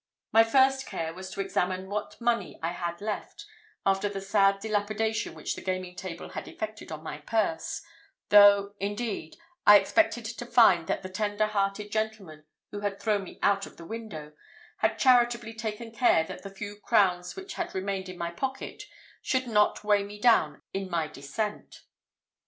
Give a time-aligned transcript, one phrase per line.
[0.31, 3.45] My first care was to examine what money I had left
[3.85, 7.83] after the sad dilapidation which the gaming table had effected on my purse,
[8.29, 9.37] though, indeed,
[9.67, 13.77] I expected to find that the tender hearted gentleman who had thrown me out of
[13.77, 14.33] the window
[14.77, 18.85] had charitably taken care that the few crowns which had remained in my pocket
[19.21, 21.83] should not weigh me down in my descent.